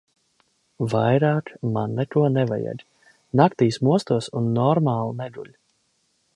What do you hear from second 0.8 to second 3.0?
Vairāk man neko nevajag.